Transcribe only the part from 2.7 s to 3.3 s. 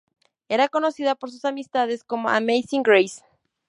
Grace.